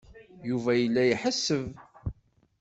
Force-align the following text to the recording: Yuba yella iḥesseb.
Yuba 0.49 0.71
yella 0.75 1.01
iḥesseb. 1.13 1.65